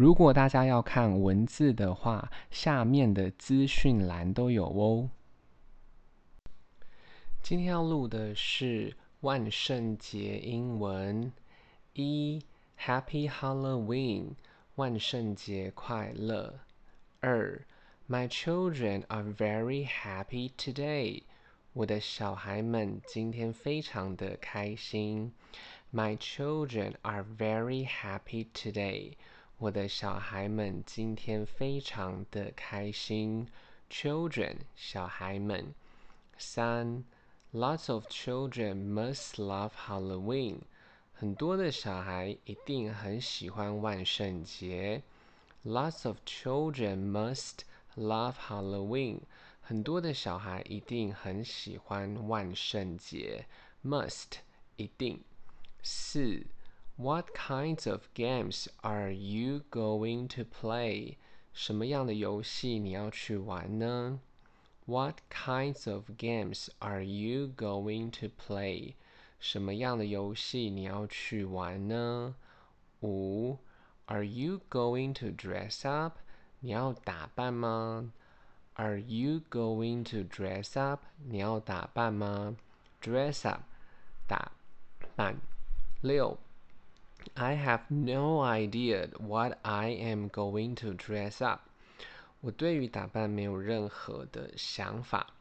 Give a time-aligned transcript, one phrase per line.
[0.00, 5.10] 如果大家要看文字的话，下面的资讯栏都有哦。
[7.42, 11.30] 今天要录的是万圣节英文，
[11.92, 12.42] 一
[12.80, 14.28] Happy Halloween，
[14.76, 16.60] 万圣节快乐。
[17.20, 17.60] 二
[18.08, 21.24] My children are very happy today，
[21.74, 25.34] 我的小孩们今天非常的开心。
[25.92, 29.12] My children are very happy today。
[29.60, 33.46] 我的小孩们今天非常的开心。
[33.90, 35.74] Children，小孩们。
[36.38, 37.04] 三
[37.52, 40.60] ，Lots of children must love Halloween。
[41.12, 45.02] 很多的小孩一定很喜欢万圣节。
[45.62, 47.58] Lots of children must
[47.96, 49.18] love Halloween。
[49.60, 53.44] 很多的小孩一定很喜欢万圣节。
[53.84, 54.38] Must，
[54.76, 55.22] 一定。
[55.82, 56.46] 四。
[56.99, 61.17] What kinds of games are you going to play？
[61.53, 64.21] 什么样的游戏你要去玩呢？
[64.85, 68.93] What kinds of games are you going to play？
[69.39, 72.35] 什么样的游戏你要去玩呢？
[73.01, 73.57] 五，
[74.05, 76.19] Are you going to dress up？
[76.61, 78.13] 你要打扮吗？
[78.75, 81.01] Are you going to dress up？
[81.25, 82.55] 你要打扮吗？
[83.01, 83.63] Dress up，
[84.27, 84.53] 打
[85.15, 85.41] 扮。
[86.01, 86.37] 六。
[87.33, 91.61] I have no idea what I am going to dress up。
[92.41, 95.33] 我对于打扮没有任何的想法。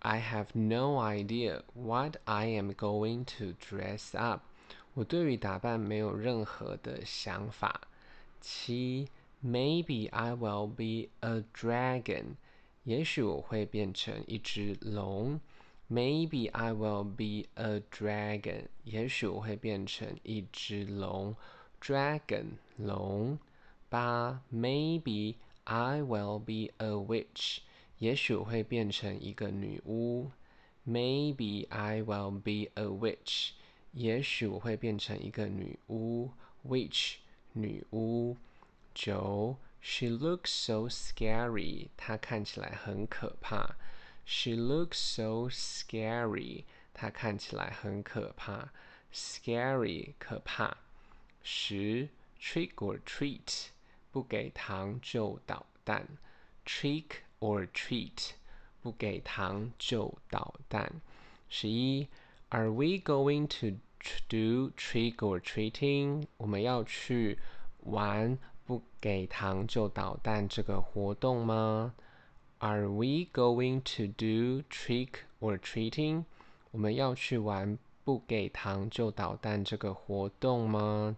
[0.00, 4.42] I have no idea what I am going to dress up。
[4.94, 7.82] 我对于打扮没有任何的想法。
[8.40, 9.08] 七，
[9.44, 12.36] Maybe I will be a dragon。
[12.84, 15.40] 也许我会变成一只龙。
[15.91, 18.69] Maybe I will be a dragon。
[18.85, 21.35] 也许我会变成一只龙。
[21.81, 23.37] Dragon 龙。
[23.89, 24.41] 八。
[24.53, 27.57] Maybe I will be a witch。
[27.97, 30.31] 也许我会变成一个女巫。
[30.87, 33.49] Maybe I will be a witch。
[33.91, 36.29] 也许我会变成一个女巫。
[36.65, 37.15] Witch
[37.51, 38.37] 女巫。
[38.95, 39.57] 九。
[39.81, 41.89] She looks so scary。
[41.97, 43.75] 她看起来很可怕。
[44.24, 46.64] She looks so scary.
[46.92, 48.70] 她看起来很可怕。
[49.12, 50.76] Scary 可怕。
[51.42, 52.08] 十
[52.40, 53.68] Trick or treat
[54.10, 56.06] 不给糖就捣蛋。
[56.64, 58.30] Trick or treat
[58.82, 61.00] 不给糖就捣蛋。
[61.48, 62.08] 十一
[62.48, 63.78] Are we going to
[64.28, 66.26] do trick or treating？
[66.36, 67.38] 我们要去
[67.84, 71.94] 玩不给糖就捣蛋这个活动吗
[72.60, 76.24] ？Are we going to do trick or treating？
[76.70, 81.16] 我们要去玩不给糖就捣蛋这个活动吗？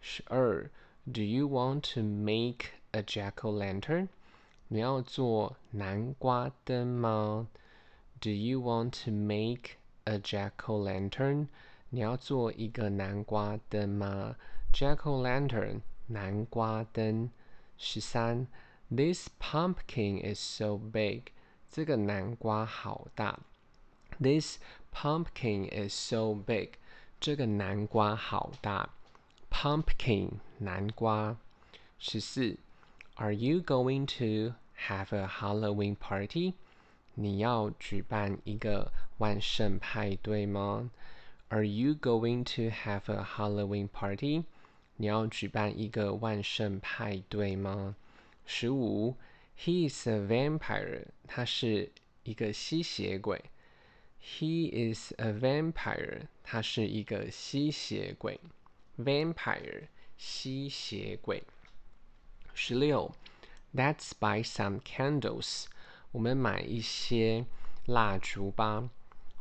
[0.00, 0.70] 十二，
[1.12, 4.08] Do you want to make a jack-o'-lantern？
[4.68, 7.48] 你要做南瓜灯吗？
[8.20, 11.48] Do you want to make a jack-o'-lantern？
[11.88, 14.36] 你要做一个南瓜灯吗？
[14.72, 17.30] Jack-o'-lantern，南瓜灯。
[17.76, 18.46] 十三。
[18.90, 21.32] This pumpkin is so big.
[21.70, 23.38] 这个南瓜好大。
[24.20, 24.58] This
[24.92, 26.72] pumpkin is so big.
[27.20, 28.90] 这个南瓜好大。
[29.50, 31.36] Pumpkin 南瓜。
[31.98, 32.58] 十四。
[33.14, 34.54] Are you going to
[34.88, 36.54] have a Halloween party?
[37.14, 40.90] 你要举办一个万圣派对吗？
[41.48, 44.44] Are you going to have a Halloween party?
[44.96, 47.96] 你要举办一个万圣派对吗？
[48.44, 49.16] 十五，
[49.58, 51.06] He is a vampire。
[51.26, 51.92] 他是
[52.24, 53.44] 一个吸血鬼。
[54.22, 56.22] He is a vampire。
[56.42, 58.40] 他是一个吸血鬼。
[58.98, 59.84] Vampire，
[60.18, 61.42] 吸血鬼。
[62.52, 63.14] 十六，
[63.74, 65.66] Let's buy some candles。
[66.12, 67.46] 我们买一些
[67.86, 68.90] 蜡烛吧。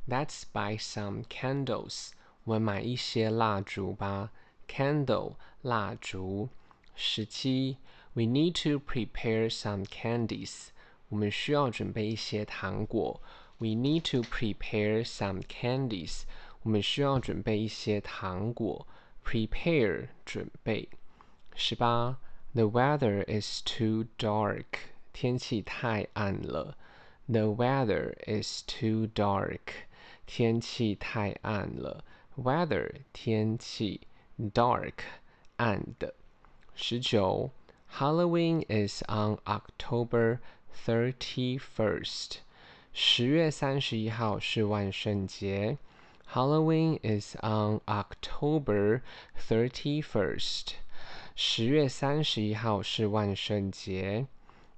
[0.08, 2.12] Let's buy some candles。
[2.44, 4.32] 我们买一些蜡烛吧。
[4.68, 6.50] Candle，蜡烛。
[6.96, 7.78] 十七。
[8.14, 10.70] We need to prepare some candies.
[11.10, 13.22] 我们需要准备一些糖果。
[13.60, 16.24] We need to prepare some candies.
[16.64, 18.88] 我们需要准备一些糖果。
[19.24, 20.90] Prepare 准备。
[21.56, 22.20] 十八。
[22.54, 24.66] The weather is too dark.
[25.14, 26.76] 天气太暗了。
[27.28, 29.86] The weather is too dark.
[30.26, 32.04] 天气太暗了。
[32.36, 34.02] Weather 天气，
[34.40, 34.94] dark
[35.58, 36.16] 暗的。
[36.74, 37.52] 十九。
[38.00, 40.40] Halloween is on October
[40.86, 42.38] thirty-first.
[42.94, 45.78] 十月三十一号是万圣节。
[46.34, 49.02] Halloween is on October
[49.38, 50.74] thirty-first.
[51.36, 54.28] 十月三十一号是万圣节。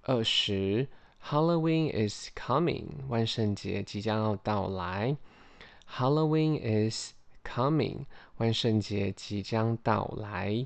[0.03, 0.88] 二十，
[1.29, 5.17] Halloween is coming，万圣节即将要到来。
[5.97, 8.05] Halloween is coming，
[8.38, 10.65] 万圣节即将到来。